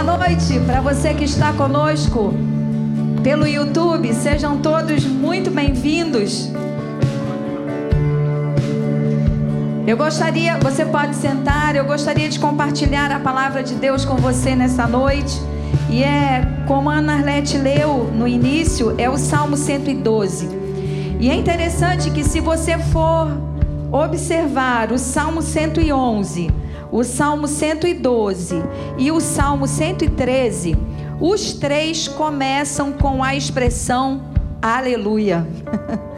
[0.00, 2.32] Boa noite para você que está conosco
[3.20, 4.14] pelo YouTube.
[4.14, 6.52] Sejam todos muito bem-vindos.
[9.84, 14.54] Eu gostaria, você pode sentar, eu gostaria de compartilhar a palavra de Deus com você
[14.54, 15.36] nessa noite.
[15.90, 20.48] E é, como a Ana Arlete leu no início, é o Salmo 112.
[21.18, 23.36] E é interessante que se você for
[23.90, 28.62] observar o Salmo 111, o Salmo 112
[28.96, 30.76] e o Salmo 113,
[31.20, 34.22] os três começam com a expressão
[34.60, 35.46] aleluia.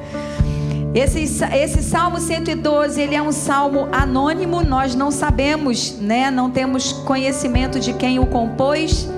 [0.92, 6.32] Esse, esse Salmo 112, ele é um salmo anônimo, nós não sabemos, né?
[6.32, 9.08] Não temos conhecimento de quem o compôs,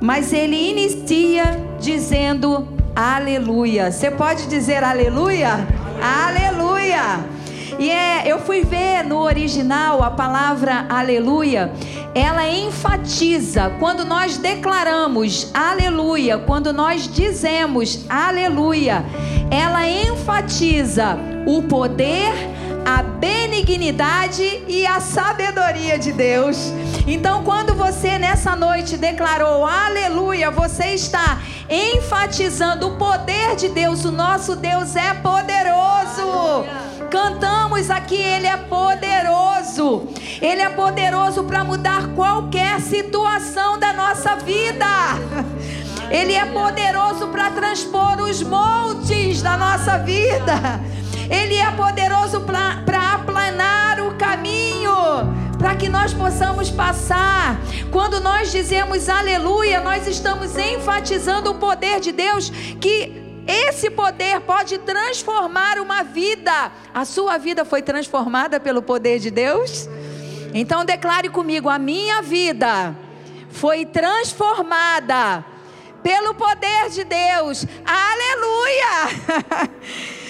[0.00, 1.44] mas ele inicia
[1.78, 3.92] dizendo aleluia.
[3.92, 5.64] Você pode dizer aleluia?
[6.02, 6.62] Aleluia!
[6.92, 7.41] aleluia.
[7.82, 11.72] E é, eu fui ver no original a palavra aleluia,
[12.14, 19.04] ela enfatiza quando nós declaramos aleluia, quando nós dizemos aleluia,
[19.50, 22.32] ela enfatiza o poder,
[22.86, 26.72] a benignidade e a sabedoria de Deus.
[27.04, 34.04] Então, quando você nessa noite declarou aleluia, você está enfatizando o poder de Deus.
[34.04, 36.20] O nosso Deus é poderoso.
[36.20, 36.81] Aleluia.
[37.12, 40.08] Cantamos aqui, Ele é poderoso.
[40.40, 44.86] Ele é poderoso para mudar qualquer situação da nossa vida.
[46.10, 50.80] Ele é poderoso para transpor os montes da nossa vida.
[51.28, 54.92] Ele é poderoso para aplanar o caminho
[55.58, 57.60] para que nós possamos passar.
[57.90, 64.78] Quando nós dizemos aleluia, nós estamos enfatizando o poder de Deus que esse poder pode
[64.78, 66.72] transformar uma vida.
[66.94, 69.88] A sua vida foi transformada pelo poder de Deus?
[70.54, 72.96] Então declare comigo: a minha vida
[73.50, 75.44] foi transformada
[76.02, 77.66] pelo poder de Deus.
[77.84, 79.70] Aleluia!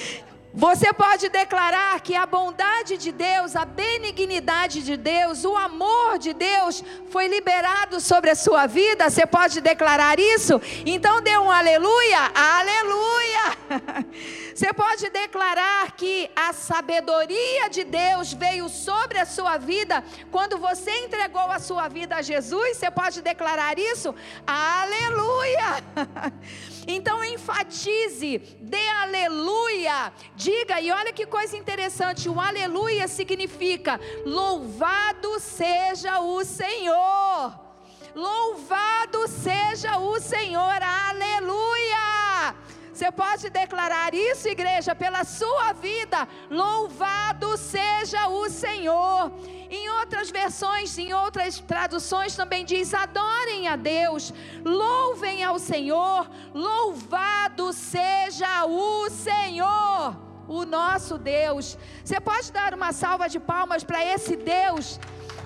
[0.55, 6.35] Você pode declarar que a bondade de Deus, a benignidade de Deus, o amor de
[6.35, 9.09] Deus foi liberado sobre a sua vida?
[9.09, 10.61] Você pode declarar isso?
[10.85, 14.05] Então dê um aleluia, aleluia.
[14.55, 20.91] Você pode declarar que a sabedoria de Deus veio sobre a sua vida quando você
[21.05, 22.77] entregou a sua vida a Jesus?
[22.77, 24.15] Você pode declarar isso?
[24.47, 25.83] Aleluia.
[26.85, 36.19] Então enfatize, dê aleluia, diga, e olha que coisa interessante: o aleluia significa louvado seja
[36.19, 37.61] o Senhor.
[38.15, 42.12] Louvado seja o Senhor, aleluia.
[42.93, 46.29] Você pode declarar isso, igreja, pela sua vida.
[46.51, 49.33] Louvado seja o Senhor.
[49.71, 57.73] Em outras versões, em outras traduções também diz: adorem a Deus, louvem ao Senhor, louvado
[57.73, 60.15] seja o Senhor,
[60.47, 61.79] o nosso Deus.
[62.05, 65.01] Você pode dar uma salva de palmas para esse Deus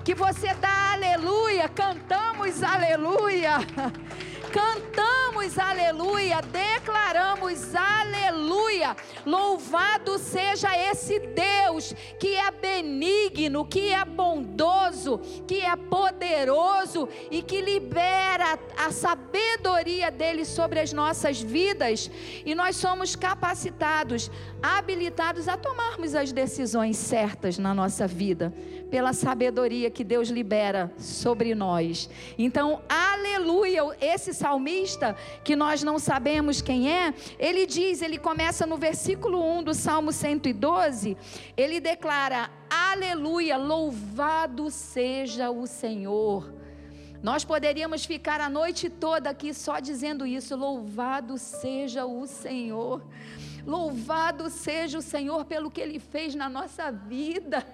[0.04, 3.58] que você dá aleluia, cantamos aleluia.
[4.56, 8.96] cantamos aleluia, declaramos aleluia.
[9.26, 17.60] Louvado seja esse Deus que é benigno, que é bondoso, que é poderoso e que
[17.60, 22.10] libera a sabedoria dele sobre as nossas vidas.
[22.44, 24.30] E nós somos capacitados,
[24.62, 28.54] habilitados a tomarmos as decisões certas na nossa vida,
[28.90, 32.08] pela sabedoria que Deus libera sobre nós.
[32.38, 32.80] Então,
[33.34, 39.42] aleluia, esse salmista, que nós não sabemos quem é, ele diz, ele começa no versículo
[39.58, 41.16] 1 do Salmo 112,
[41.56, 46.54] ele declara: Aleluia, louvado seja o Senhor.
[47.22, 53.02] Nós poderíamos ficar a noite toda aqui só dizendo isso: louvado seja o Senhor.
[53.66, 57.66] Louvado seja o Senhor pelo que Ele fez na nossa vida.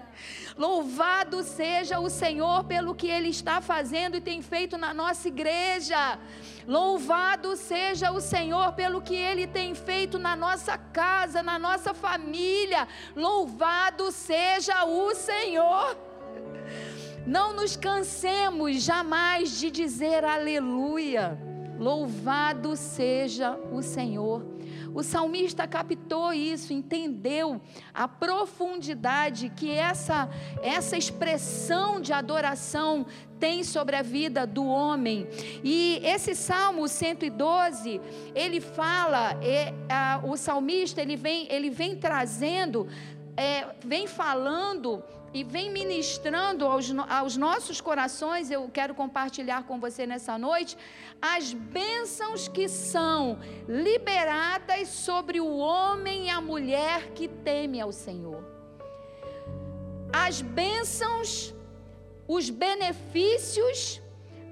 [0.57, 6.17] Louvado seja o Senhor pelo que Ele está fazendo e tem feito na nossa igreja.
[6.67, 12.87] Louvado seja o Senhor pelo que Ele tem feito na nossa casa, na nossa família.
[13.15, 15.95] Louvado seja o Senhor.
[17.23, 21.37] Não nos cansemos jamais de dizer aleluia.
[21.77, 24.52] Louvado seja o Senhor.
[24.93, 27.59] O salmista captou isso, entendeu
[27.93, 30.29] a profundidade que essa,
[30.61, 33.05] essa expressão de adoração
[33.39, 35.27] tem sobre a vida do homem.
[35.63, 37.99] E esse Salmo 112,
[38.33, 42.87] ele fala, é, a, o salmista ele vem, ele vem trazendo,
[43.35, 50.05] é, vem falando e vem ministrando aos, aos nossos corações, eu quero compartilhar com você
[50.05, 50.77] nessa noite,
[51.21, 58.43] as bênçãos que são liberadas sobre o homem e a mulher que teme ao Senhor.
[60.11, 61.53] As bênçãos,
[62.27, 63.99] os benefícios,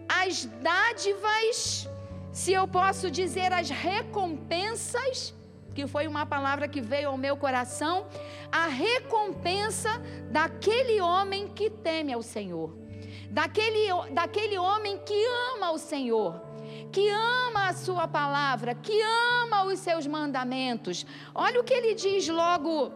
[0.10, 1.88] as dádivas,
[2.32, 5.34] se eu posso dizer, as recompensas
[5.74, 8.06] que foi uma palavra que veio ao meu coração,
[8.52, 12.76] a recompensa daquele homem que teme ao Senhor,
[13.30, 16.42] daquele, daquele homem que ama o Senhor,
[16.92, 19.02] que ama a Sua palavra, que
[19.42, 21.06] ama os seus mandamentos.
[21.34, 22.92] Olha o que ele diz logo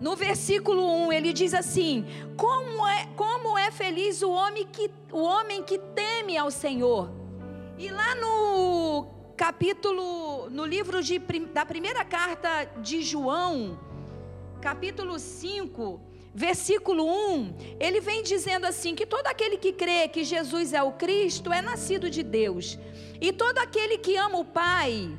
[0.00, 2.06] no versículo 1, ele diz assim:
[2.36, 7.10] Como é, como é feliz o homem, que, o homem que teme ao Senhor.
[7.76, 13.80] E lá no capítulo, no livro de, da primeira carta de João,
[14.60, 15.98] capítulo 5,
[16.34, 20.92] versículo 1, ele vem dizendo assim: que todo aquele que crê que Jesus é o
[20.92, 22.78] Cristo é nascido de Deus,
[23.18, 25.10] e todo aquele que ama o Pai,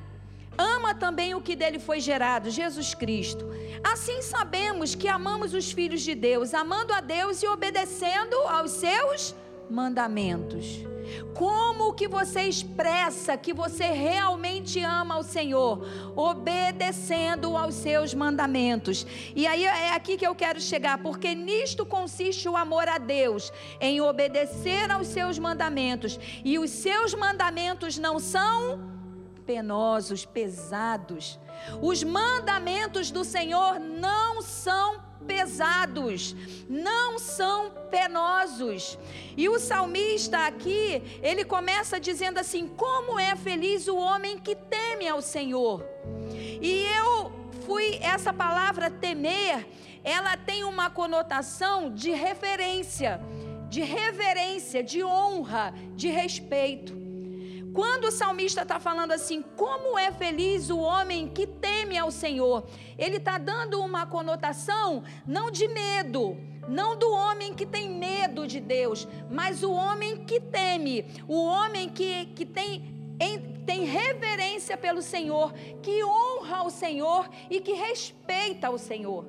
[0.55, 3.49] ama também o que dele foi gerado, Jesus Cristo.
[3.83, 9.33] Assim sabemos que amamos os filhos de Deus, amando a Deus e obedecendo aos seus
[9.71, 10.85] mandamentos.
[11.33, 15.85] Como que você expressa que você realmente ama o Senhor?
[16.15, 19.05] Obedecendo aos seus mandamentos.
[19.35, 23.51] E aí é aqui que eu quero chegar, porque nisto consiste o amor a Deus,
[23.79, 26.19] em obedecer aos seus mandamentos.
[26.45, 28.79] E os seus mandamentos não são
[29.45, 31.39] penosos, pesados.
[31.81, 36.35] Os mandamentos do Senhor não são pesados,
[36.69, 38.97] não são penosos.
[39.35, 45.07] E o salmista aqui, ele começa dizendo assim: Como é feliz o homem que teme
[45.07, 45.83] ao Senhor.
[46.61, 47.31] E eu
[47.65, 49.67] fui, essa palavra temer,
[50.03, 53.21] ela tem uma conotação de referência,
[53.69, 57.10] de reverência, de honra, de respeito.
[57.73, 62.65] Quando o salmista está falando assim, como é feliz o homem que teme ao Senhor,
[62.97, 66.37] ele está dando uma conotação não de medo,
[66.67, 71.87] não do homem que tem medo de Deus, mas o homem que teme, o homem
[71.87, 78.69] que, que tem, em, tem reverência pelo Senhor, que honra o Senhor e que respeita
[78.69, 79.25] o Senhor.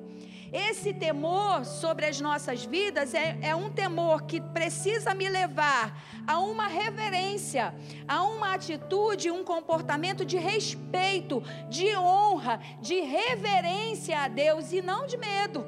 [0.53, 6.37] Esse temor sobre as nossas vidas é, é um temor que precisa me levar a
[6.37, 7.73] uma reverência,
[8.07, 15.07] a uma atitude, um comportamento de respeito, de honra, de reverência a Deus e não
[15.07, 15.65] de medo.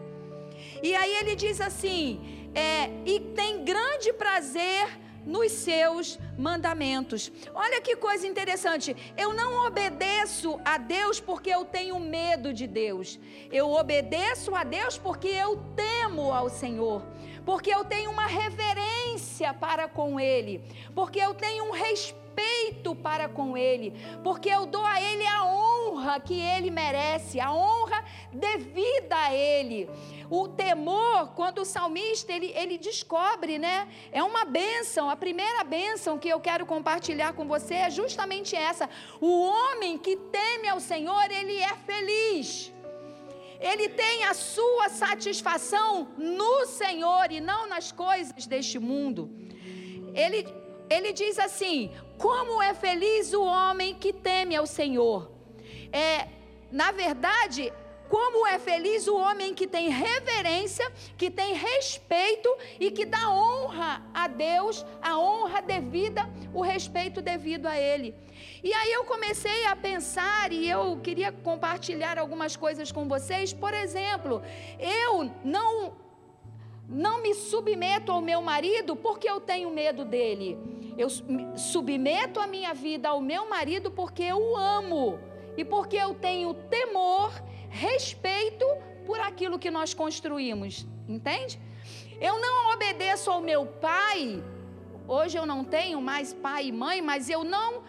[0.84, 4.88] E aí ele diz assim: é, e tem grande prazer
[5.26, 7.32] nos seus mandamentos.
[7.54, 8.96] Olha que coisa interessante.
[9.18, 13.20] Eu não obedeço a Deus porque eu tenho medo de Deus.
[13.52, 17.02] Eu obedeço a Deus porque eu temo ao Senhor.
[17.46, 20.64] Porque eu tenho uma reverência para com Ele.
[20.94, 22.25] Porque eu tenho um respeito
[23.06, 23.94] para com Ele.
[24.24, 29.90] Porque eu dou a Ele a honra que Ele merece, a honra devida a Ele.
[30.30, 33.88] O temor, quando o salmista ele, ele descobre, né?
[34.12, 35.08] É uma bênção.
[35.08, 38.90] A primeira bênção que eu quero compartilhar com você é justamente essa.
[39.22, 42.74] O homem que teme ao Senhor, ele é feliz.
[43.60, 49.30] Ele tem a sua satisfação no Senhor e não nas coisas deste mundo.
[50.14, 50.48] Ele,
[50.90, 55.32] ele diz assim: Como é feliz o homem que teme ao Senhor.
[55.92, 56.28] É,
[56.72, 57.72] na verdade,
[58.10, 62.50] como é feliz o homem que tem reverência, que tem respeito
[62.80, 68.14] e que dá honra a Deus, a honra devida, o respeito devido a Ele.
[68.64, 73.54] E aí eu comecei a pensar e eu queria compartilhar algumas coisas com vocês.
[73.54, 74.42] Por exemplo,
[74.80, 76.06] eu não
[76.88, 80.75] não me submeto ao meu marido porque eu tenho medo dele.
[80.98, 81.10] Eu
[81.58, 85.20] submeto a minha vida ao meu marido porque eu o amo
[85.58, 87.32] e porque eu tenho temor
[87.70, 88.66] respeito
[89.06, 91.60] por aquilo que nós construímos, entende?
[92.20, 94.44] Eu não obedeço ao meu pai.
[95.08, 97.84] Hoje eu não tenho mais pai e mãe, mas eu não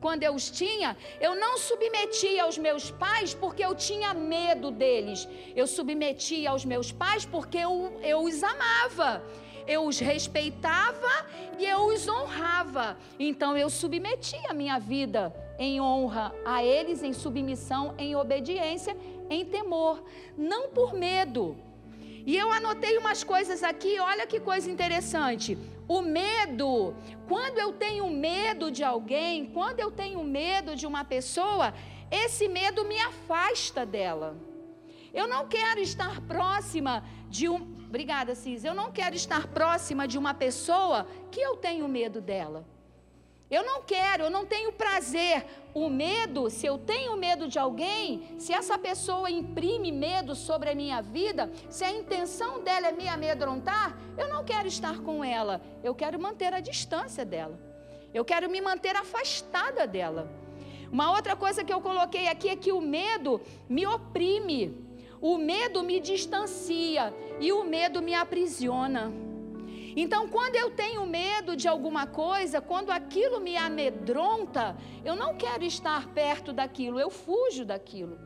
[0.00, 5.28] quando eu os tinha, eu não submetia aos meus pais porque eu tinha medo deles.
[5.56, 9.24] Eu submetia aos meus pais porque eu, eu os amava
[9.68, 11.26] eu os respeitava
[11.58, 12.96] e eu os honrava.
[13.18, 18.96] Então eu submetia a minha vida em honra a eles, em submissão, em obediência,
[19.28, 20.02] em temor,
[20.36, 21.56] não por medo.
[22.26, 25.58] E eu anotei umas coisas aqui, olha que coisa interessante.
[25.86, 26.94] O medo,
[27.26, 31.72] quando eu tenho medo de alguém, quando eu tenho medo de uma pessoa,
[32.10, 34.36] esse medo me afasta dela.
[35.12, 37.77] Eu não quero estar próxima de um.
[37.88, 38.64] Obrigada, Cis.
[38.64, 42.62] Eu não quero estar próxima de uma pessoa que eu tenho medo dela.
[43.50, 45.46] Eu não quero, eu não tenho prazer.
[45.72, 50.74] O medo, se eu tenho medo de alguém, se essa pessoa imprime medo sobre a
[50.74, 55.62] minha vida, se a intenção dela é me amedrontar, eu não quero estar com ela.
[55.82, 57.58] Eu quero manter a distância dela.
[58.12, 60.30] Eu quero me manter afastada dela.
[60.92, 64.87] Uma outra coisa que eu coloquei aqui é que o medo me oprime.
[65.20, 69.12] O medo me distancia e o medo me aprisiona.
[69.96, 75.64] Então, quando eu tenho medo de alguma coisa, quando aquilo me amedronta, eu não quero
[75.64, 78.16] estar perto daquilo, eu fujo daquilo.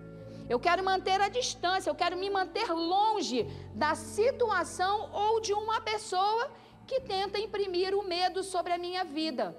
[0.48, 3.44] Eu quero manter a distância, eu quero me manter longe
[3.74, 6.50] da situação ou de uma pessoa
[6.86, 9.56] que tenta imprimir o medo sobre a minha vida.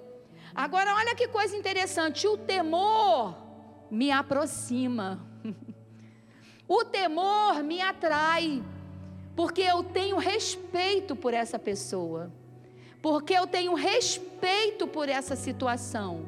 [0.54, 3.36] Agora, olha que coisa interessante: o temor
[3.90, 5.33] me aproxima.
[6.66, 8.62] O temor me atrai,
[9.36, 12.32] porque eu tenho respeito por essa pessoa,
[13.02, 16.24] porque eu tenho respeito por essa situação,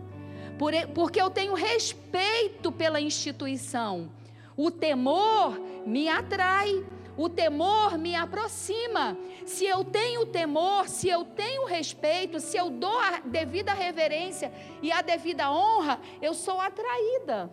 [0.95, 4.11] porque eu tenho respeito pela instituição.
[4.55, 6.85] O temor me atrai,
[7.16, 9.16] o temor me aproxima.
[9.47, 14.52] Se eu tenho temor, se eu tenho respeito, se eu dou a devida reverência
[14.83, 17.50] e a devida honra, eu sou atraída.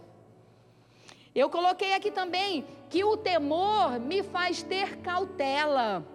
[1.35, 6.05] Eu coloquei aqui também que o temor me faz ter cautela.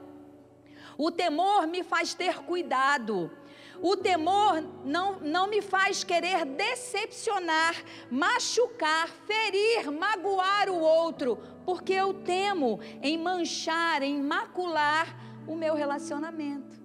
[0.96, 3.30] O temor me faz ter cuidado.
[3.80, 7.74] O temor não, não me faz querer decepcionar,
[8.10, 16.77] machucar, ferir, magoar o outro, porque eu temo em manchar, em macular o meu relacionamento.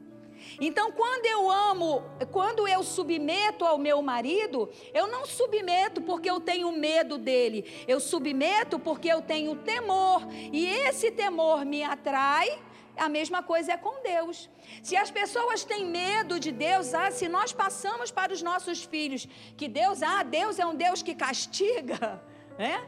[0.60, 6.40] Então, quando eu amo, quando eu submeto ao meu marido, eu não submeto porque eu
[6.40, 12.62] tenho medo dele, eu submeto porque eu tenho temor, e esse temor me atrai.
[12.96, 14.48] A mesma coisa é com Deus.
[14.84, 19.28] Se as pessoas têm medo de Deus, ah, se nós passamos para os nossos filhos
[19.58, 22.24] que Deus, ah, Deus é um Deus que castiga,
[22.56, 22.86] né?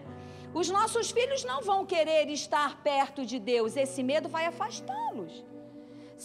[0.54, 5.44] Os nossos filhos não vão querer estar perto de Deus, esse medo vai afastá-los.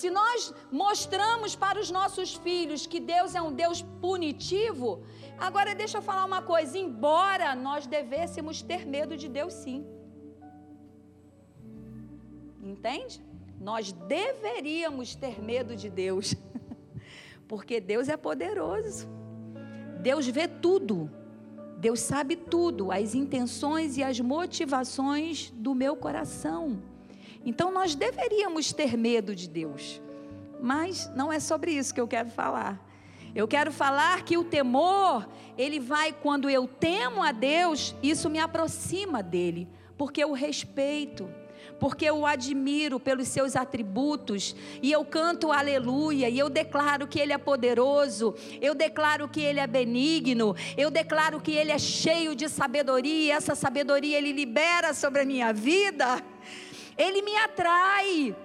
[0.00, 5.02] Se nós mostramos para os nossos filhos que Deus é um Deus punitivo,
[5.38, 9.84] agora deixa eu falar uma coisa: embora nós devêssemos ter medo de Deus, sim.
[12.62, 13.22] Entende?
[13.60, 16.34] Nós deveríamos ter medo de Deus,
[17.46, 19.06] porque Deus é poderoso.
[20.00, 21.10] Deus vê tudo.
[21.76, 26.82] Deus sabe tudo, as intenções e as motivações do meu coração.
[27.44, 30.00] Então nós deveríamos ter medo de Deus.
[30.60, 32.86] Mas não é sobre isso que eu quero falar.
[33.34, 38.40] Eu quero falar que o temor, ele vai quando eu temo a Deus, isso me
[38.40, 41.30] aproxima dele, porque eu respeito,
[41.78, 47.20] porque eu o admiro pelos seus atributos, e eu canto aleluia, e eu declaro que
[47.20, 52.34] ele é poderoso, eu declaro que ele é benigno, eu declaro que ele é cheio
[52.34, 56.22] de sabedoria, e essa sabedoria ele libera sobre a minha vida.
[56.96, 58.36] Ele me atrai.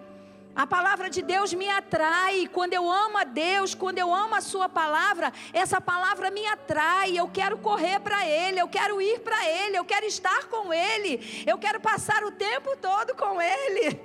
[0.56, 2.48] A palavra de Deus me atrai.
[2.48, 7.18] Quando eu amo a Deus, quando eu amo a Sua palavra, essa palavra me atrai.
[7.18, 11.44] Eu quero correr para Ele, eu quero ir para Ele, eu quero estar com Ele,
[11.46, 14.00] eu quero passar o tempo todo com Ele.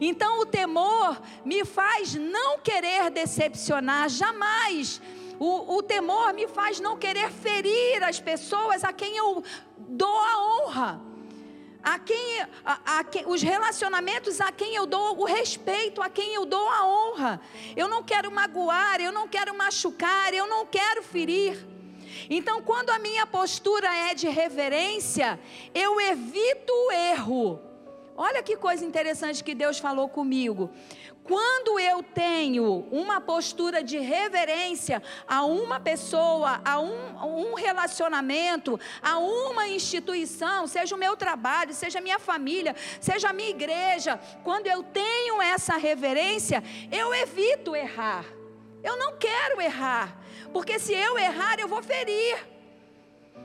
[0.00, 5.00] Então o temor me faz não querer decepcionar jamais.
[5.38, 9.44] O, o temor me faz não querer ferir as pessoas a quem eu
[9.78, 11.11] dou a honra
[11.82, 16.34] a quem, a, a quem, os relacionamentos a quem eu dou o respeito, a quem
[16.34, 17.40] eu dou a honra.
[17.76, 21.66] Eu não quero magoar, eu não quero machucar, eu não quero ferir.
[22.30, 25.40] Então, quando a minha postura é de reverência,
[25.74, 27.71] eu evito o erro.
[28.16, 30.70] Olha que coisa interessante que Deus falou comigo.
[31.24, 39.18] Quando eu tenho uma postura de reverência a uma pessoa, a um, um, relacionamento, a
[39.18, 44.66] uma instituição, seja o meu trabalho, seja a minha família, seja a minha igreja, quando
[44.66, 48.24] eu tenho essa reverência, eu evito errar.
[48.82, 50.18] Eu não quero errar,
[50.52, 52.36] porque se eu errar, eu vou ferir.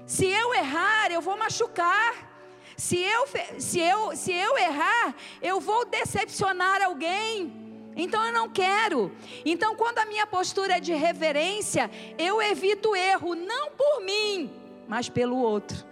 [0.07, 2.36] Se eu errar, eu vou machucar.
[2.77, 3.25] Se eu,
[3.57, 7.51] se eu, se eu errar, eu vou decepcionar alguém.
[7.95, 9.11] Então eu não quero.
[9.43, 14.53] Então quando a minha postura é de reverência, eu evito o erro, não por mim,
[14.87, 15.83] mas pelo outro.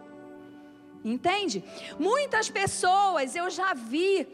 [1.04, 1.63] Entende?
[1.98, 4.27] Muitas pessoas eu já vi,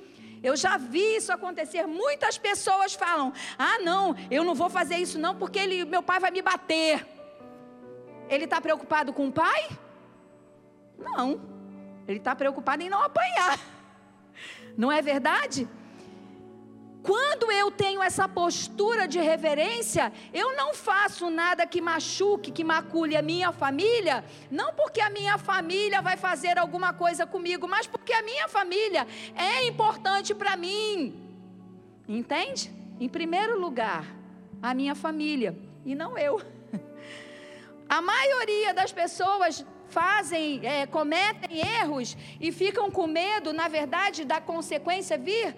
[0.44, 1.88] eu já vi isso acontecer.
[1.88, 6.20] Muitas pessoas falam: "Ah, não, eu não vou fazer isso não porque ele, meu pai
[6.20, 7.08] vai me bater".
[8.28, 9.70] Ele está preocupado com o pai?
[10.98, 11.61] Não.
[12.08, 13.60] Ele está preocupado em não apanhar.
[14.78, 15.68] Não é verdade?
[17.04, 23.18] Quando eu tenho essa postura de reverência, eu não faço nada que machuque, que macule
[23.18, 28.14] a minha família, não porque a minha família vai fazer alguma coisa comigo, mas porque
[28.14, 31.20] a minha família é importante para mim.
[32.08, 32.72] Entende?
[33.00, 34.06] Em primeiro lugar,
[34.62, 36.40] a minha família e não eu.
[37.90, 44.40] A maioria das pessoas fazem, é, cometem erros e ficam com medo, na verdade, da
[44.42, 45.56] consequência vir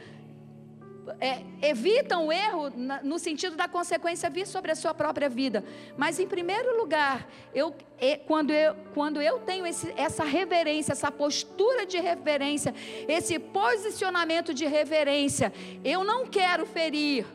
[1.20, 2.72] é, evitam o erro
[3.04, 5.64] no sentido da consequência vir sobre a sua própria vida.
[5.98, 11.12] Mas, em primeiro lugar, eu, é, quando, eu, quando eu tenho esse, essa reverência, essa
[11.12, 12.74] postura de reverência,
[13.08, 15.52] esse posicionamento de reverência,
[15.84, 17.26] eu não quero ferir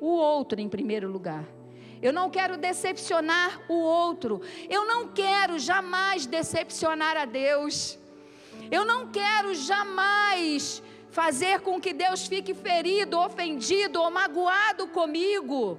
[0.00, 1.44] o outro em primeiro lugar.
[2.06, 4.42] Eu não quero decepcionar o outro.
[4.68, 7.98] Eu não quero jamais decepcionar a Deus.
[8.70, 15.78] Eu não quero jamais fazer com que Deus fique ferido, ofendido ou magoado comigo.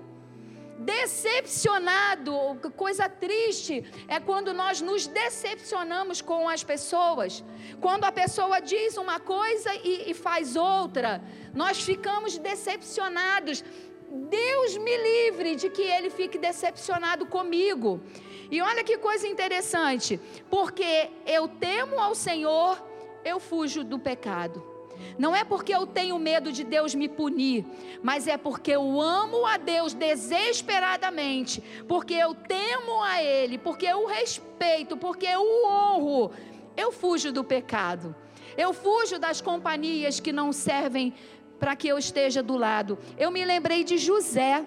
[0.79, 2.33] Decepcionado,
[2.75, 3.75] coisa triste
[4.07, 7.43] é quando nós nos decepcionamos com as pessoas.
[7.79, 11.21] Quando a pessoa diz uma coisa e, e faz outra,
[11.53, 13.63] nós ficamos decepcionados.
[14.09, 18.01] Deus me livre de que ele fique decepcionado comigo.
[18.49, 20.19] E olha que coisa interessante,
[20.49, 22.81] porque eu temo ao Senhor,
[23.23, 24.75] eu fujo do pecado.
[25.17, 27.65] Não é porque eu tenho medo de Deus me punir,
[28.01, 34.03] mas é porque eu amo a Deus desesperadamente, porque eu temo a Ele, porque eu
[34.03, 36.31] o respeito, porque eu o honro.
[36.77, 38.15] Eu fujo do pecado.
[38.57, 41.13] Eu fujo das companhias que não servem
[41.59, 42.97] para que eu esteja do lado.
[43.17, 44.65] Eu me lembrei de José.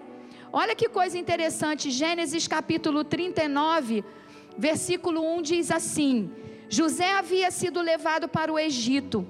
[0.52, 4.04] Olha que coisa interessante, Gênesis capítulo 39,
[4.57, 6.30] versículo 1 diz assim:
[6.68, 9.26] José havia sido levado para o Egito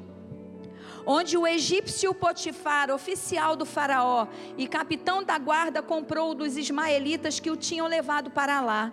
[1.11, 4.27] onde o egípcio Potifar, oficial do Faraó
[4.59, 8.93] e capitão da guarda, comprou dos ismaelitas que o tinham levado para lá.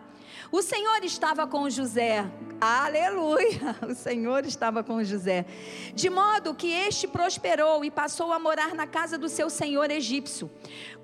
[0.51, 2.25] O Senhor estava com José.
[2.59, 3.75] Aleluia!
[3.87, 5.45] O Senhor estava com José.
[5.93, 10.49] De modo que este prosperou e passou a morar na casa do seu senhor egípcio.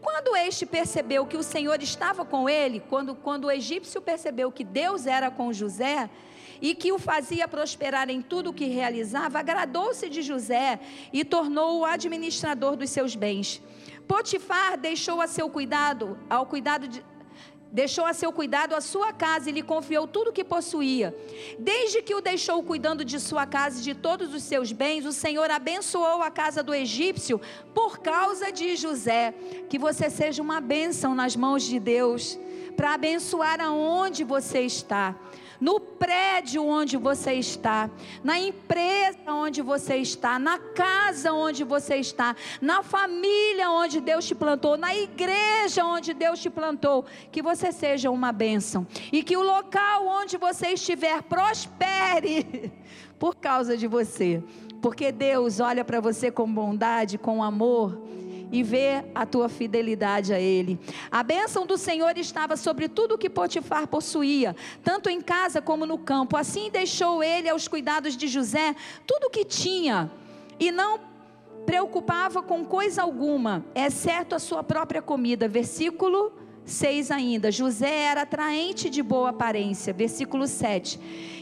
[0.01, 4.63] Quando este percebeu que o Senhor estava com ele, quando, quando o egípcio percebeu que
[4.63, 6.09] Deus era com José,
[6.61, 10.79] e que o fazia prosperar em tudo o que realizava, agradou-se de José
[11.11, 13.61] e tornou-o administrador dos seus bens.
[14.07, 17.03] Potifar deixou a seu cuidado, ao cuidado de,
[17.71, 21.15] deixou a seu cuidado a sua casa e lhe confiou tudo o que possuía.
[21.57, 25.11] Desde que o deixou cuidando de sua casa e de todos os seus bens, o
[25.11, 27.39] Senhor abençoou a casa do egípcio
[27.73, 29.33] por causa de José.
[29.69, 32.37] Que você seja uma bênção nas mãos de Deus,
[32.75, 35.15] para abençoar aonde você está
[35.61, 37.87] no prédio onde você está,
[38.23, 44.33] na empresa onde você está, na casa onde você está, na família onde Deus te
[44.33, 48.87] plantou, na igreja onde Deus te plantou, que você seja uma bênção.
[49.13, 52.71] E que o local onde você estiver prospere
[53.19, 54.43] por causa de você,
[54.81, 58.10] porque Deus olha para você com bondade, com amor
[58.51, 60.79] e vê a tua fidelidade a Ele.
[61.09, 65.97] A bênção do Senhor estava sobre tudo que Potifar possuía, tanto em casa como no
[65.97, 66.35] campo.
[66.35, 68.75] Assim deixou ele aos cuidados de José
[69.07, 70.11] tudo o que tinha,
[70.59, 70.99] e não
[71.65, 75.47] preocupava com coisa alguma, exceto a sua própria comida.
[75.47, 76.33] Versículo
[76.65, 77.51] 6 ainda.
[77.51, 79.93] José era atraente de boa aparência.
[79.93, 80.99] Versículo 7.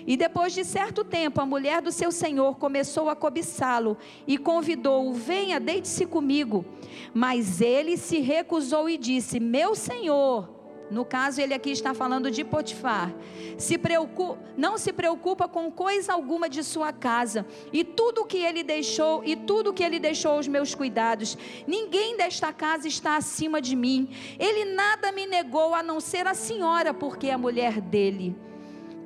[0.07, 5.13] E depois de certo tempo, a mulher do seu senhor começou a cobiçá-lo e convidou-o:
[5.13, 6.65] Venha, deite-se comigo.
[7.13, 10.58] Mas ele se recusou e disse: Meu senhor.
[10.89, 13.13] No caso, ele aqui está falando de Potifar.
[13.57, 18.63] Se preocupa, não se preocupa com coisa alguma de sua casa, e tudo que ele
[18.63, 21.37] deixou, e tudo que ele deixou aos meus cuidados.
[21.67, 24.09] Ninguém desta casa está acima de mim.
[24.39, 28.35] Ele nada me negou a não ser a senhora, porque é a mulher dele.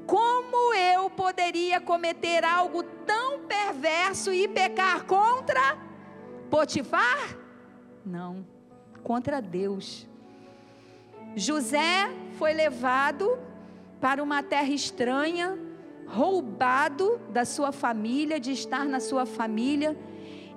[0.05, 5.77] Como eu poderia cometer algo tão perverso e pecar contra
[6.49, 7.37] Potifar?
[8.05, 8.45] Não,
[9.01, 10.07] contra Deus.
[11.35, 13.37] José foi levado
[13.99, 15.57] para uma terra estranha,
[16.05, 19.97] roubado da sua família, de estar na sua família,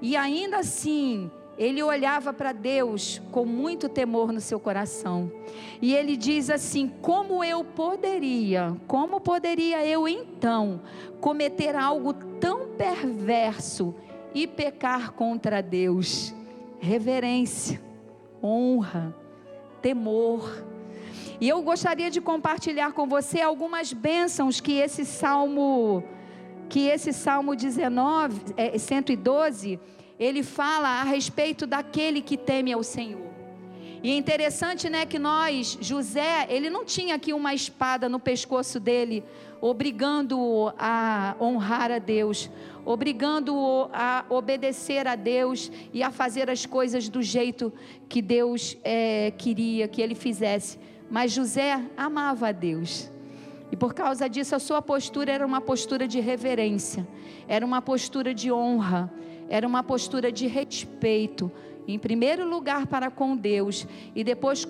[0.02, 5.32] e ainda assim ele olhava para Deus com muito temor no seu coração.
[5.80, 10.82] E ele diz assim: Como eu poderia, como poderia eu então
[11.20, 13.94] cometer algo tão perverso
[14.34, 16.34] e pecar contra Deus?
[16.78, 17.80] Reverência,
[18.42, 19.14] honra
[19.82, 20.64] temor.
[21.40, 26.02] E eu gostaria de compartilhar com você algumas bênçãos que esse salmo,
[26.68, 29.78] que esse salmo 19, é, 112,
[30.18, 33.25] ele fala a respeito daquele que teme ao Senhor.
[34.06, 38.78] E é interessante, né, que nós, José, ele não tinha aqui uma espada no pescoço
[38.78, 39.24] dele,
[39.60, 42.48] obrigando-o a honrar a Deus,
[42.84, 47.72] obrigando-o a obedecer a Deus e a fazer as coisas do jeito
[48.08, 50.78] que Deus é, queria que ele fizesse.
[51.10, 53.10] Mas José amava a Deus.
[53.72, 57.04] E por causa disso, a sua postura era uma postura de reverência,
[57.48, 59.12] era uma postura de honra,
[59.48, 61.50] era uma postura de respeito,
[61.86, 64.66] em primeiro lugar para com Deus e depois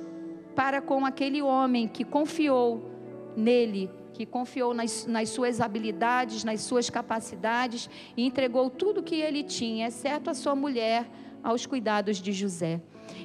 [0.55, 2.91] para com aquele homem que confiou
[3.37, 9.43] nele, que confiou nas, nas suas habilidades, nas suas capacidades e entregou tudo que ele
[9.43, 11.07] tinha, exceto a sua mulher,
[11.43, 12.81] aos cuidados de José.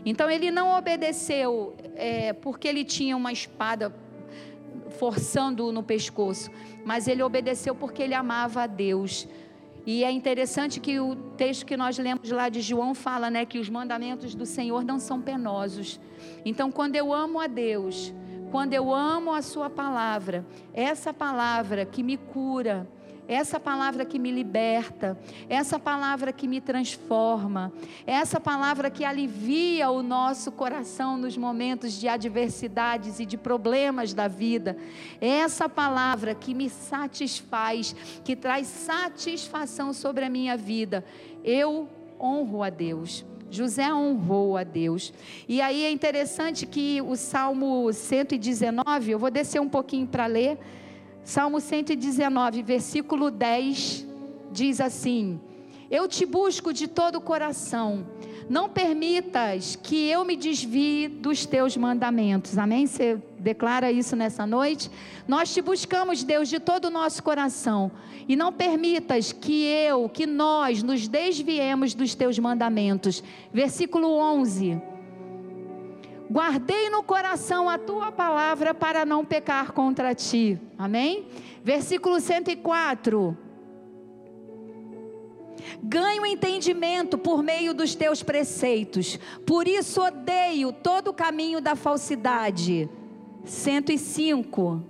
[0.06, 3.96] Então ele não obedeceu é, porque ele tinha uma espada
[4.90, 6.52] forçando-o no pescoço,
[6.86, 9.28] mas ele obedeceu porque ele amava a Deus.
[9.86, 13.58] E é interessante que o texto que nós lemos lá de João fala, né, que
[13.58, 16.00] os mandamentos do Senhor não são penosos.
[16.46, 18.14] Então, quando eu amo a Deus,
[18.52, 22.88] quando eu amo a sua palavra, essa palavra que me cura,
[23.32, 25.18] essa palavra que me liberta,
[25.48, 27.72] essa palavra que me transforma,
[28.06, 34.28] essa palavra que alivia o nosso coração nos momentos de adversidades e de problemas da
[34.28, 34.76] vida,
[35.22, 41.06] essa palavra que me satisfaz, que traz satisfação sobre a minha vida,
[41.42, 41.88] eu
[42.20, 43.24] honro a Deus.
[43.50, 45.14] José honrou a Deus.
[45.48, 50.58] E aí é interessante que o Salmo 119, eu vou descer um pouquinho para ler.
[51.24, 54.06] Salmo 119, versículo 10,
[54.52, 55.40] diz assim:
[55.90, 58.06] Eu te busco de todo o coração,
[58.50, 62.58] não permitas que eu me desvie dos teus mandamentos.
[62.58, 62.88] Amém?
[62.88, 64.90] Você declara isso nessa noite?
[65.28, 67.92] Nós te buscamos, Deus, de todo o nosso coração,
[68.28, 73.24] e não permitas que eu, que nós nos desviemos dos teus mandamentos.
[73.54, 74.91] Versículo 11.
[76.32, 80.58] Guardei no coração a tua palavra para não pecar contra ti.
[80.78, 81.28] Amém?
[81.62, 83.38] Versículo 104.
[85.84, 92.90] Ganho entendimento por meio dos teus preceitos, por isso odeio todo o caminho da falsidade.
[93.44, 94.86] 105.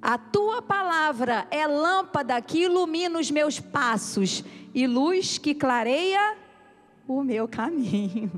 [0.00, 6.36] A tua palavra é lâmpada que ilumina os meus passos e luz que clareia
[7.06, 8.30] o meu caminho.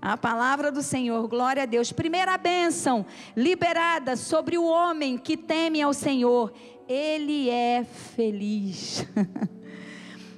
[0.00, 1.92] A palavra do Senhor, glória a Deus.
[1.92, 6.52] Primeira bênção liberada sobre o homem que teme ao Senhor.
[6.88, 9.06] Ele é feliz.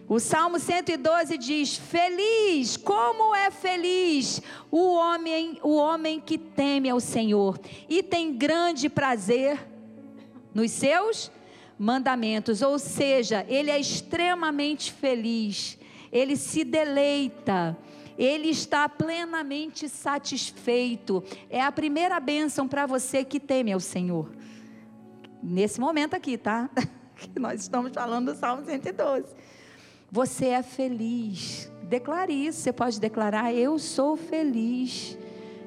[0.09, 6.99] O Salmo 112 diz: Feliz, como é feliz o homem, o homem que teme ao
[6.99, 9.61] Senhor e tem grande prazer
[10.55, 11.31] nos seus
[11.79, 12.63] mandamentos.
[12.63, 15.78] Ou seja, ele é extremamente feliz.
[16.13, 17.77] Ele se deleita
[18.19, 21.23] ele está plenamente satisfeito.
[21.49, 24.29] É a primeira bênção para você que teme ao Senhor.
[25.41, 26.69] Nesse momento aqui, tá?
[27.19, 29.35] Que nós estamos falando do Salmo 112.
[30.09, 31.69] Você é feliz.
[31.83, 32.61] Declare isso.
[32.61, 35.19] Você pode declarar: Eu sou feliz,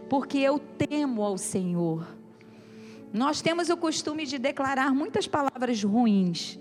[0.09, 2.07] porque eu temo ao Senhor.
[3.11, 6.57] Nós temos o costume de declarar muitas palavras ruins,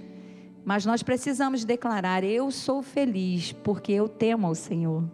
[0.65, 5.05] mas nós precisamos declarar: Eu sou feliz, porque eu temo ao Senhor.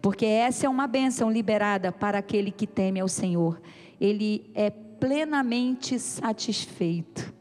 [0.00, 3.60] Porque essa é uma bênção liberada para aquele que teme ao Senhor.
[4.00, 7.32] Ele é plenamente satisfeito.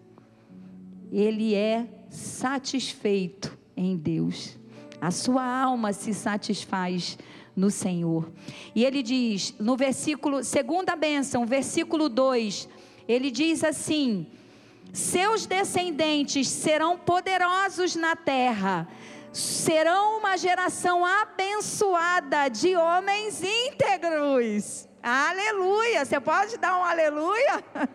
[1.11, 4.57] Ele é satisfeito em Deus.
[4.99, 7.17] A sua alma se satisfaz
[7.55, 8.31] no Senhor.
[8.75, 12.69] E ele diz, no versículo, segunda bênção, versículo 2,
[13.07, 14.27] ele diz assim:
[14.93, 18.87] Seus descendentes serão poderosos na terra
[19.33, 24.87] serão uma geração abençoada de homens íntegros.
[25.01, 26.05] Aleluia!
[26.05, 27.63] Você pode dar um aleluia?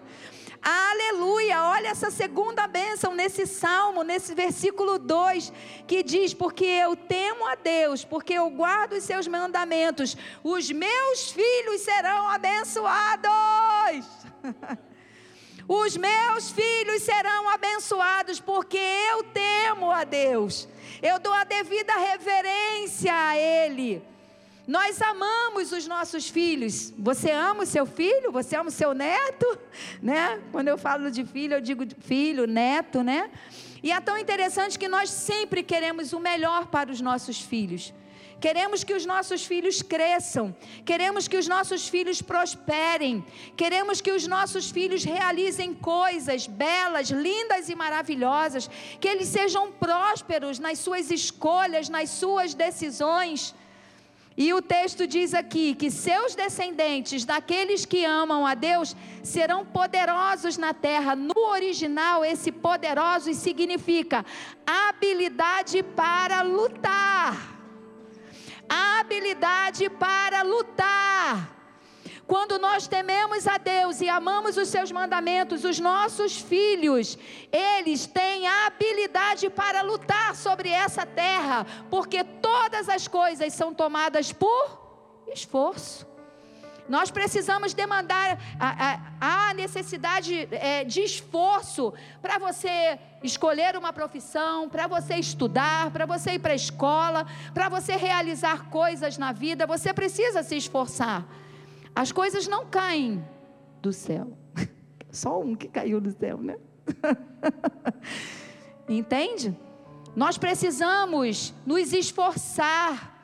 [0.63, 1.63] Aleluia!
[1.63, 5.53] Olha essa segunda bênção nesse salmo, nesse versículo 2,
[5.87, 11.31] que diz: Porque eu temo a Deus, porque eu guardo os seus mandamentos, os meus
[11.31, 13.31] filhos serão abençoados.
[15.69, 20.69] Os meus filhos serão abençoados, porque eu temo a Deus
[21.03, 24.03] eu dou a devida reverência a Ele.
[24.67, 26.93] Nós amamos os nossos filhos.
[26.99, 28.33] Você ama o seu filho?
[28.33, 29.47] Você ama o seu neto?
[30.03, 30.41] Né?
[30.53, 33.31] Quando eu falo de filho, eu digo filho, neto, né?
[33.83, 37.93] E é tão interessante que nós sempre queremos o melhor para os nossos filhos.
[38.39, 43.25] Queremos que os nossos filhos cresçam, queremos que os nossos filhos prosperem,
[43.57, 48.69] queremos que os nossos filhos realizem coisas belas, lindas e maravilhosas,
[49.01, 53.55] que eles sejam prósperos nas suas escolhas, nas suas decisões.
[54.37, 60.59] E o texto diz aqui que seus descendentes, daqueles que amam a Deus, serão poderosos
[60.59, 61.17] na terra.
[61.17, 64.27] No original, esse poderosos significa
[64.67, 67.56] habilidade para lutar
[68.69, 71.57] a habilidade para lutar.
[72.27, 77.17] Quando nós tememos a Deus e amamos os seus mandamentos, os nossos filhos,
[77.53, 84.33] eles têm a habilidade para lutar sobre essa terra, porque todas as coisas são tomadas
[84.33, 84.87] por
[85.29, 86.16] esforço.
[86.89, 94.69] Nós precisamos demandar a, a, a necessidade é, de esforço para você escolher uma profissão,
[94.69, 99.67] para você estudar, para você ir para a escola, para você realizar coisas na vida.
[99.67, 101.27] Você precisa se esforçar.
[101.95, 103.25] As coisas não caem
[103.83, 104.37] do céu.
[105.11, 106.57] Só um que caiu do céu, né?
[108.89, 109.57] Entende?
[110.15, 113.16] Nós precisamos nos esforçar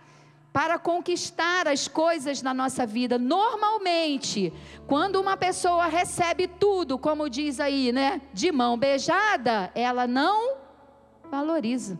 [0.53, 3.19] para conquistar as coisas na nossa vida.
[3.19, 4.53] Normalmente,
[4.87, 10.57] quando uma pessoa recebe tudo, como diz aí, né, de mão beijada, ela não
[11.31, 11.99] valoriza.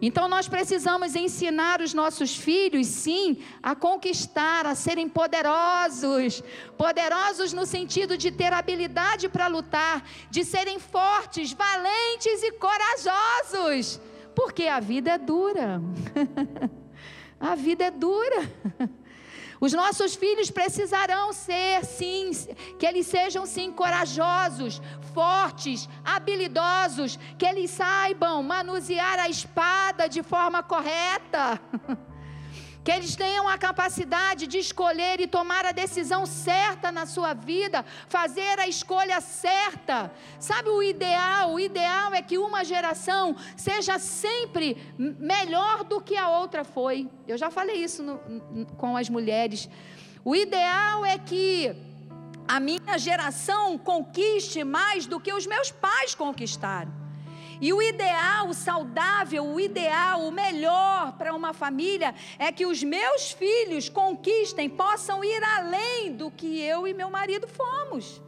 [0.00, 6.42] Então nós precisamos ensinar os nossos filhos, sim, a conquistar, a serem poderosos.
[6.76, 14.00] Poderosos no sentido de ter habilidade para lutar, de serem fortes, valentes e corajosos.
[14.36, 15.82] Porque a vida é dura.
[17.40, 18.50] A vida é dura.
[19.60, 22.30] Os nossos filhos precisarão ser, sim,
[22.78, 24.80] que eles sejam, sim, corajosos,
[25.12, 31.60] fortes, habilidosos, que eles saibam manusear a espada de forma correta.
[32.88, 37.84] que eles tenham a capacidade de escolher e tomar a decisão certa na sua vida,
[38.08, 40.10] fazer a escolha certa.
[40.40, 41.52] Sabe o ideal?
[41.52, 47.10] O ideal é que uma geração seja sempre melhor do que a outra foi.
[47.26, 49.68] Eu já falei isso no, com as mulheres.
[50.24, 51.76] O ideal é que
[52.56, 57.07] a minha geração conquiste mais do que os meus pais conquistaram.
[57.60, 62.82] E o ideal, o saudável, o ideal, o melhor para uma família é que os
[62.82, 68.22] meus filhos conquistem, possam ir além do que eu e meu marido fomos.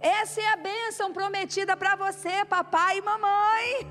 [0.00, 3.86] Essa é a bênção prometida para você, papai e mamãe.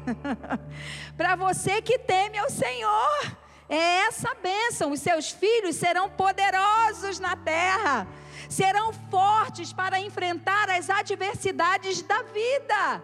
[1.16, 3.38] para você que teme ao Senhor.
[3.70, 4.92] É essa bênção.
[4.92, 8.08] Os seus filhos serão poderosos na terra,
[8.50, 13.04] serão fortes para enfrentar as adversidades da vida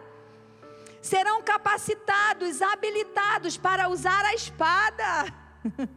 [1.04, 5.34] serão capacitados, habilitados para usar a espada.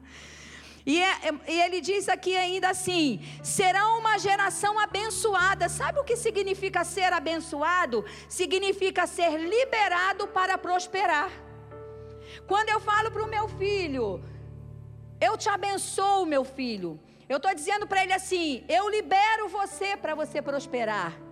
[0.88, 1.16] E, é,
[1.49, 5.69] e, ele diz aqui ainda assim: serão uma geração abençoada.
[5.69, 8.05] Sabe o que significa ser abençoado?
[8.29, 11.29] Significa ser liberado para prosperar.
[12.47, 14.23] Quando eu falo para o meu filho,
[15.21, 17.01] eu te abençoo, meu filho.
[17.29, 21.25] Eu estou dizendo para ele assim: eu libero você para você prosperar.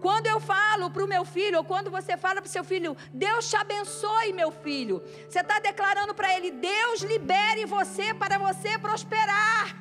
[0.00, 2.96] Quando eu falo para o meu filho, ou quando você fala para o seu filho,
[3.12, 5.02] Deus te abençoe, meu filho.
[5.28, 9.76] Você está declarando para ele: Deus libere você para você prosperar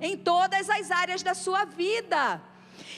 [0.00, 2.42] em todas as áreas da sua vida.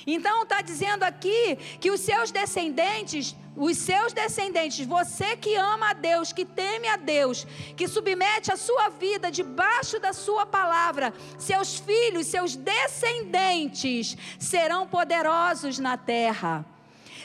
[0.07, 5.93] Então está dizendo aqui que os seus descendentes, os seus descendentes, você que ama a
[5.93, 11.79] Deus, que teme a Deus, que submete a sua vida debaixo da sua palavra, seus
[11.79, 16.65] filhos, seus descendentes serão poderosos na terra.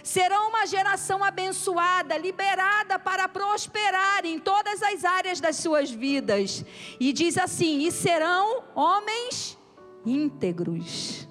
[0.04, 6.64] Serão uma geração abençoada, liberada para prosperar em todas as áreas das suas vidas.
[7.00, 9.58] E diz assim: e serão homens
[10.06, 11.28] íntegros.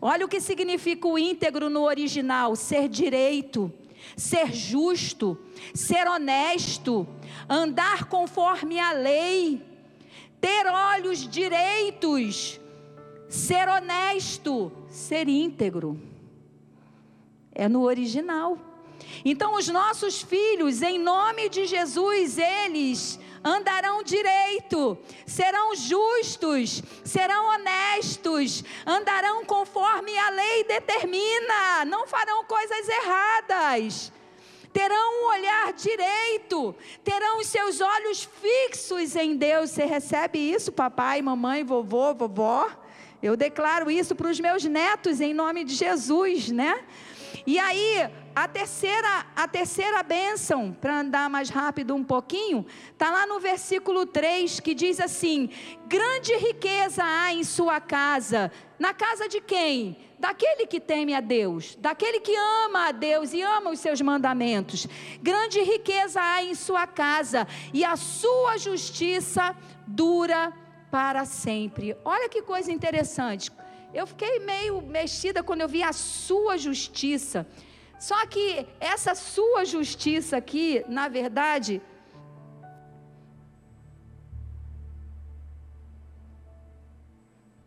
[0.00, 3.72] Olha o que significa o íntegro no original: ser direito,
[4.16, 5.38] ser justo,
[5.74, 7.06] ser honesto,
[7.48, 9.62] andar conforme a lei,
[10.40, 12.60] ter olhos direitos,
[13.28, 16.00] ser honesto, ser íntegro.
[17.52, 18.58] É no original.
[19.24, 28.64] Então, os nossos filhos, em nome de Jesus, eles andarão direito, serão justos, serão honestos,
[28.84, 34.12] andarão conforme a lei determina, não farão coisas erradas.
[34.72, 39.70] Terão um olhar direito, terão os seus olhos fixos em Deus.
[39.70, 42.68] Você recebe isso, papai, mamãe, vovô, vovó?
[43.22, 46.84] Eu declaro isso para os meus netos em nome de Jesus, né?
[47.46, 53.26] E aí, a terceira, a terceira bênção, para andar mais rápido um pouquinho, está lá
[53.26, 55.48] no versículo 3 que diz assim:
[55.86, 58.52] Grande riqueza há em sua casa.
[58.78, 59.96] Na casa de quem?
[60.18, 64.86] Daquele que teme a Deus, daquele que ama a Deus e ama os seus mandamentos.
[65.22, 70.52] Grande riqueza há em sua casa, e a sua justiça dura
[70.90, 71.96] para sempre.
[72.04, 73.50] Olha que coisa interessante.
[73.94, 77.46] Eu fiquei meio mexida quando eu vi a sua justiça.
[77.98, 81.80] Só que essa sua justiça aqui, na verdade,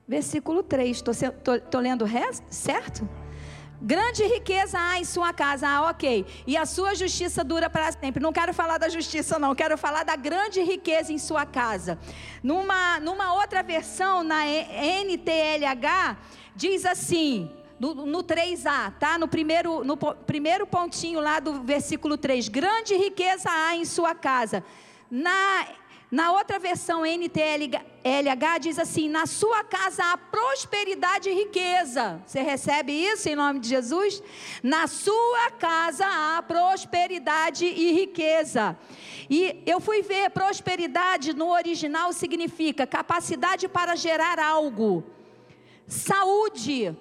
[0.07, 3.07] versículo 3, estou lendo o resto, certo?
[3.81, 6.25] Grande riqueza há em sua casa, ah, ok.
[6.45, 8.21] E a sua justiça dura para sempre.
[8.21, 9.55] Não quero falar da justiça, não.
[9.55, 11.97] Quero falar da grande riqueza em sua casa.
[12.43, 16.17] Numa, numa outra versão, na NTLH,
[16.53, 19.17] diz assim: no, no 3a, tá?
[19.17, 22.49] No primeiro, no primeiro pontinho lá do versículo 3.
[22.49, 24.63] Grande riqueza há em sua casa.
[25.09, 25.67] Na,
[26.11, 32.21] na outra versão NTLH diz assim: Na sua casa há prosperidade e riqueza.
[32.25, 34.21] Você recebe isso em nome de Jesus?
[34.61, 38.77] Na sua casa há prosperidade e riqueza.
[39.29, 45.03] E eu fui ver prosperidade no original significa capacidade para gerar algo,
[45.87, 46.95] saúde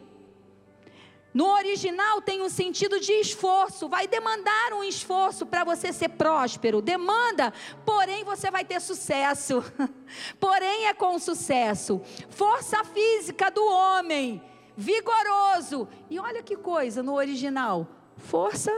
[1.32, 6.80] no original tem um sentido de esforço, vai demandar um esforço para você ser próspero.
[6.80, 7.52] Demanda,
[7.84, 9.62] porém você vai ter sucesso.
[10.40, 12.00] porém é com sucesso.
[12.30, 14.42] Força física do homem,
[14.76, 15.86] vigoroso.
[16.08, 17.86] E olha que coisa no original:
[18.16, 18.72] força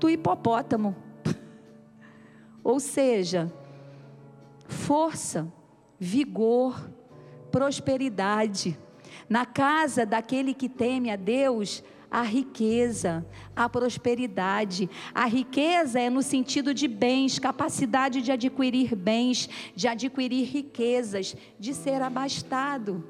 [0.00, 0.96] do hipopótamo.
[2.64, 3.52] Ou seja,
[4.66, 5.52] força,
[5.98, 6.90] vigor,
[7.50, 8.78] prosperidade.
[9.28, 14.88] Na casa daquele que teme a Deus, a riqueza, a prosperidade.
[15.14, 21.74] A riqueza é no sentido de bens, capacidade de adquirir bens, de adquirir riquezas, de
[21.74, 23.04] ser abastado.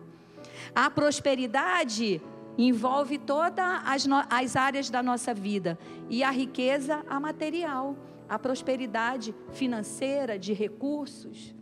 [0.75, 2.21] A prosperidade
[2.59, 7.97] envolve todas as, as áreas da nossa vida e a riqueza, a material,
[8.29, 11.56] a prosperidade financeira, de recursos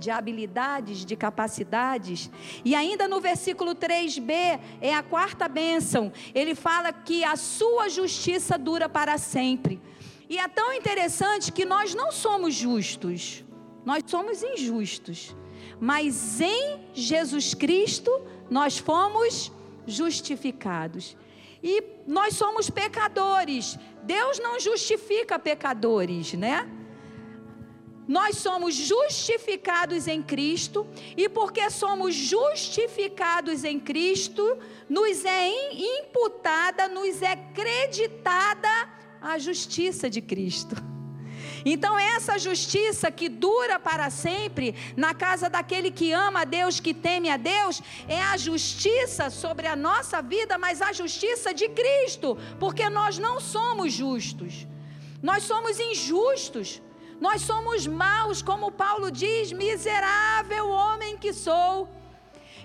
[0.00, 2.30] de habilidades, de capacidades.
[2.64, 8.58] E ainda no versículo 3b, é a quarta bênção, ele fala que a sua justiça
[8.58, 9.80] dura para sempre.
[10.28, 13.44] E é tão interessante que nós não somos justos,
[13.84, 15.36] nós somos injustos.
[15.78, 18.10] Mas em Jesus Cristo
[18.50, 19.52] nós fomos
[19.86, 21.16] justificados.
[21.62, 23.78] E nós somos pecadores.
[24.02, 26.68] Deus não justifica pecadores, né?
[28.10, 30.84] Nós somos justificados em Cristo,
[31.16, 35.48] e porque somos justificados em Cristo, nos é
[36.00, 38.68] imputada, nos é creditada
[39.20, 40.74] a justiça de Cristo.
[41.64, 46.92] Então, essa justiça que dura para sempre, na casa daquele que ama a Deus, que
[46.92, 52.36] teme a Deus, é a justiça sobre a nossa vida, mas a justiça de Cristo,
[52.58, 54.66] porque nós não somos justos,
[55.22, 56.82] nós somos injustos.
[57.20, 61.86] Nós somos maus, como Paulo diz, miserável homem que sou.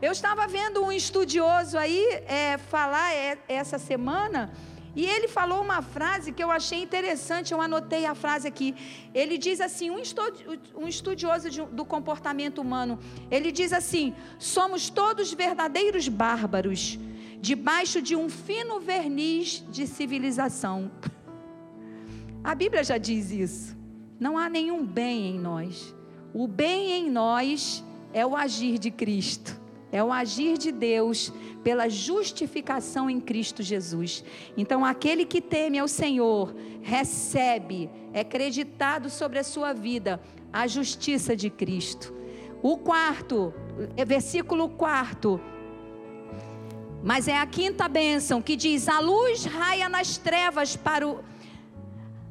[0.02, 4.54] Eu estava vendo um estudioso aí é, falar é, essa semana.
[4.96, 8.74] E ele falou uma frase que eu achei interessante, eu anotei a frase aqui.
[9.14, 10.02] Ele diz assim: um,
[10.74, 12.98] um estudioso de, do comportamento humano,
[13.30, 16.98] ele diz assim: somos todos verdadeiros bárbaros,
[17.42, 20.90] debaixo de um fino verniz de civilização.
[22.42, 23.75] A Bíblia já diz isso.
[24.20, 25.96] Não há nenhum bem em nós.
[26.34, 29.60] O bem em nós é o agir de Cristo,
[29.92, 31.32] é o agir de Deus
[31.64, 34.24] pela justificação em Cristo Jesus.
[34.56, 40.22] Então, aquele que teme ao Senhor recebe, é creditado sobre a sua vida
[40.56, 42.14] a justiça de Cristo.
[42.64, 43.54] O quarto,
[44.08, 45.40] versículo quarto.
[47.04, 51.24] Mas é a quinta bênção que diz: a luz raia nas trevas para o.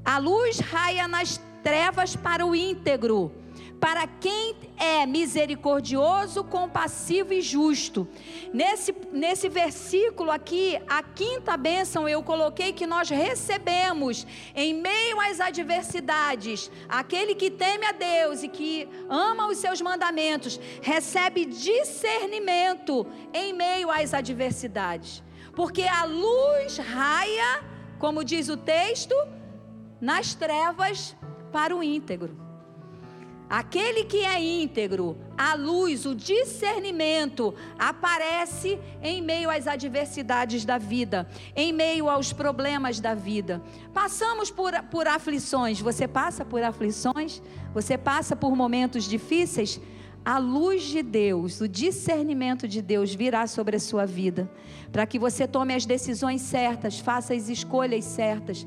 [0.05, 3.33] A luz raia nas trevas para o íntegro,
[3.81, 8.07] para quem é misericordioso, compassivo e justo.
[8.53, 15.41] Nesse, nesse versículo aqui, a quinta bênção eu coloquei que nós recebemos em meio às
[15.41, 16.71] adversidades.
[16.89, 23.91] Aquele que teme a Deus e que ama os seus mandamentos, recebe discernimento em meio
[23.91, 25.23] às adversidades.
[25.55, 27.63] Porque a luz raia,
[27.99, 29.15] como diz o texto,
[30.01, 31.17] nas trevas
[31.55, 32.37] para o íntegro.
[33.49, 41.29] Aquele que é íntegro, a luz, o discernimento aparece em meio às adversidades da vida,
[41.55, 43.63] em meio aos problemas da vida.
[43.93, 45.81] Passamos por, por aflições.
[45.81, 47.41] Você passa por aflições?
[47.73, 49.81] Você passa por momentos difíceis?
[50.25, 54.51] A luz de Deus, o discernimento de Deus virá sobre a sua vida,
[54.91, 58.67] para que você tome as decisões certas, faça as escolhas certas.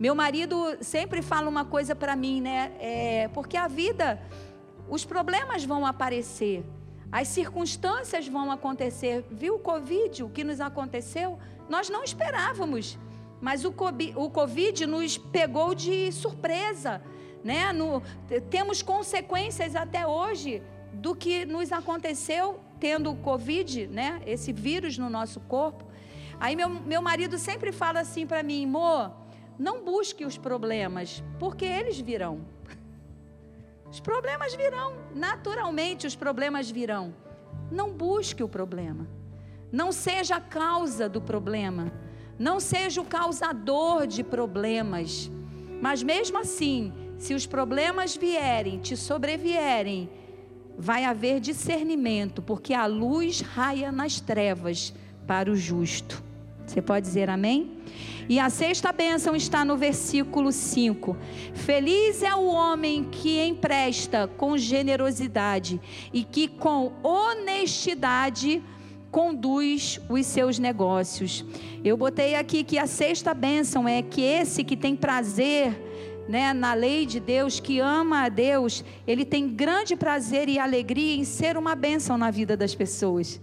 [0.00, 2.72] Meu marido sempre fala uma coisa para mim, né?
[2.80, 4.20] É, porque a vida,
[4.88, 6.64] os problemas vão aparecer,
[7.12, 9.24] as circunstâncias vão acontecer.
[9.30, 11.38] Viu o Covid, o que nos aconteceu?
[11.68, 12.98] Nós não esperávamos,
[13.40, 17.00] mas o Covid nos pegou de surpresa.
[17.44, 17.72] Né?
[17.72, 18.02] No,
[18.50, 20.60] temos consequências até hoje
[20.96, 24.20] do que nos aconteceu tendo o Covid, né?
[24.26, 25.84] Esse vírus no nosso corpo.
[26.38, 29.10] Aí meu, meu marido sempre fala assim para mim, Mo,
[29.58, 32.40] não busque os problemas, porque eles virão.
[33.90, 37.14] Os problemas virão, naturalmente os problemas virão.
[37.70, 39.06] Não busque o problema.
[39.72, 41.92] Não seja a causa do problema.
[42.38, 45.30] Não seja o causador de problemas.
[45.80, 50.10] Mas mesmo assim, se os problemas vierem, te sobrevierem,
[50.78, 54.92] vai haver discernimento, porque a luz raia nas trevas
[55.26, 56.22] para o justo.
[56.66, 57.76] Você pode dizer amém?
[58.28, 61.16] E a sexta bênção está no versículo 5.
[61.54, 65.80] Feliz é o homem que empresta com generosidade
[66.12, 68.62] e que com honestidade
[69.12, 71.44] conduz os seus negócios.
[71.84, 75.80] Eu botei aqui que a sexta bênção é que esse que tem prazer
[76.28, 81.16] né, na lei de Deus, que ama a Deus, ele tem grande prazer e alegria
[81.16, 83.40] em ser uma bênção na vida das pessoas.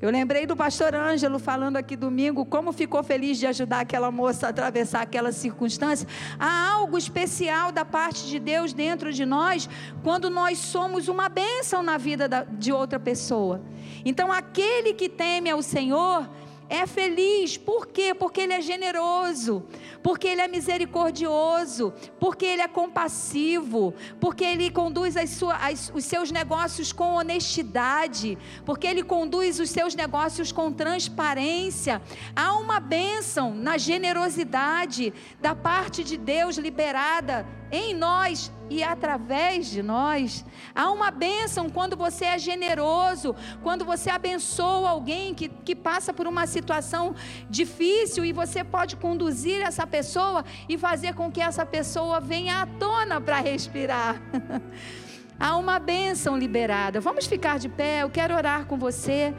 [0.00, 4.46] Eu lembrei do pastor Ângelo falando aqui domingo como ficou feliz de ajudar aquela moça
[4.46, 6.06] a atravessar aquela circunstância.
[6.38, 9.66] Há algo especial da parte de Deus dentro de nós
[10.02, 13.62] quando nós somos uma bênção na vida de outra pessoa.
[14.04, 16.28] Então, aquele que teme ao Senhor
[16.68, 17.56] é feliz.
[17.56, 18.14] Por quê?
[18.14, 19.64] Porque ele é generoso,
[20.02, 26.30] porque ele é misericordioso, porque ele é compassivo, porque ele conduz as as, os seus
[26.30, 32.00] negócios com honestidade, porque ele conduz os seus negócios com transparência.
[32.34, 39.82] Há uma bênção na generosidade da parte de Deus liberada em nós e através de
[39.82, 40.44] nós.
[40.74, 46.26] Há uma bênção quando você é generoso, quando você abençoa alguém que, que passa por
[46.26, 47.14] uma situação
[47.48, 52.66] difícil e você pode conduzir essa pessoa e fazer com que essa pessoa venha à
[52.66, 54.20] tona para respirar.
[55.38, 56.98] Há uma bênção liberada.
[56.98, 59.34] Vamos ficar de pé, eu quero orar com você.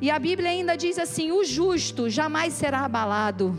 [0.00, 3.58] E a Bíblia ainda diz assim: o justo jamais será abalado.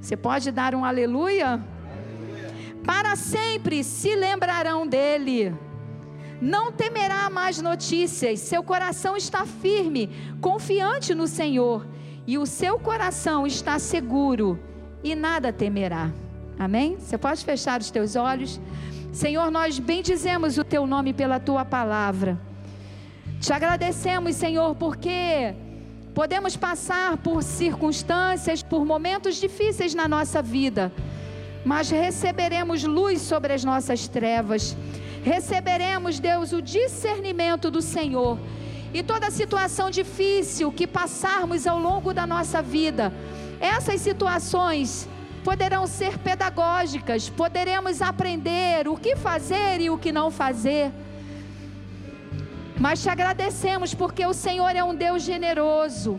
[0.00, 1.62] Você pode dar um aleluia?
[2.84, 5.54] Para sempre se lembrarão dele.
[6.40, 10.10] Não temerá mais notícias, seu coração está firme,
[10.40, 11.86] confiante no Senhor,
[12.26, 14.58] e o seu coração está seguro
[15.04, 16.10] e nada temerá.
[16.58, 16.96] Amém?
[16.98, 18.60] Você pode fechar os teus olhos.
[19.12, 22.40] Senhor, nós bendizemos o teu nome pela tua palavra.
[23.40, 25.54] Te agradecemos, Senhor, porque
[26.14, 30.92] podemos passar por circunstâncias, por momentos difíceis na nossa vida
[31.64, 34.76] mas receberemos luz sobre as nossas trevas.
[35.22, 38.38] Receberemos, Deus, o discernimento do Senhor.
[38.92, 43.12] E toda situação difícil que passarmos ao longo da nossa vida,
[43.60, 45.08] essas situações
[45.42, 50.92] poderão ser pedagógicas, poderemos aprender o que fazer e o que não fazer.
[52.78, 56.18] Mas te agradecemos porque o Senhor é um Deus generoso,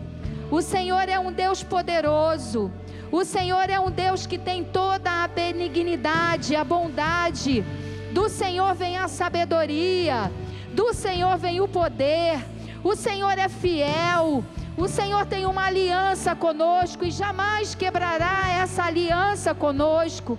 [0.50, 2.72] o Senhor é um Deus poderoso.
[3.14, 7.64] O Senhor é um Deus que tem toda a benignidade, a bondade.
[8.12, 10.32] Do Senhor vem a sabedoria,
[10.74, 12.44] do Senhor vem o poder.
[12.84, 14.44] O Senhor é fiel.
[14.76, 20.36] O Senhor tem uma aliança conosco e jamais quebrará essa aliança conosco.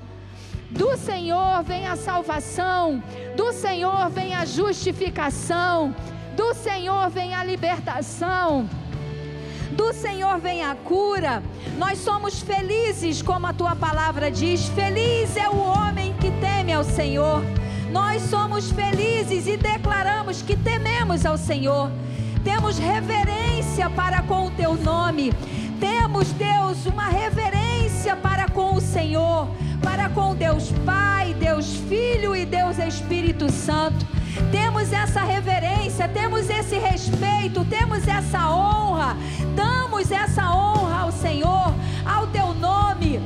[0.68, 3.00] Do Senhor vem a salvação,
[3.36, 5.94] do Senhor vem a justificação,
[6.34, 8.68] do Senhor vem a libertação.
[9.74, 11.42] Do Senhor vem a cura.
[11.76, 16.84] Nós somos felizes, como a tua palavra diz: Feliz é o homem que teme ao
[16.84, 17.42] Senhor.
[17.90, 21.90] Nós somos felizes e declaramos que tememos ao Senhor.
[22.44, 25.32] Temos reverência para com o teu nome.
[25.80, 29.48] Temos, Deus, uma reverência para com o Senhor,
[29.82, 34.06] para com Deus Pai, Deus Filho e Deus Espírito Santo
[34.50, 39.16] temos essa reverência, temos esse respeito, temos essa honra,
[39.54, 41.74] damos essa honra ao Senhor,
[42.04, 43.20] ao teu nome,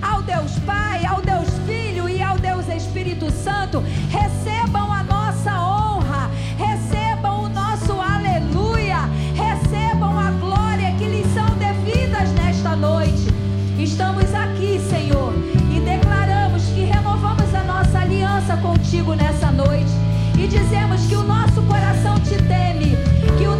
[0.00, 3.82] ao Deus Pai, ao Deus Filho e ao Deus Espírito Santo.
[4.10, 12.30] Recebam a nossa honra, recebam o nosso aleluia, recebam a glória que lhes são devidas
[12.32, 13.32] nesta noite.
[13.78, 15.32] Estamos aqui, Senhor,
[15.74, 20.01] e declaramos que renovamos a nossa aliança contigo nessa noite
[20.42, 22.96] e dizemos que o nosso coração te teme,
[23.38, 23.54] que o